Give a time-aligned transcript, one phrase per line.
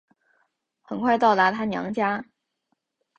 [0.81, 2.25] 很快到达她娘家